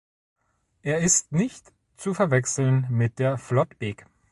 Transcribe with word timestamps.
Er 0.81 0.97
ist 0.97 1.31
nicht 1.31 1.71
zu 1.95 2.15
verwechseln 2.15 2.87
mit 2.89 3.19
der 3.19 3.37
Flottbek. 3.37 4.07